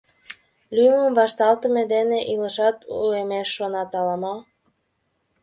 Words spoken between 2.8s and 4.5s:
уэмеш шонат ала-мо?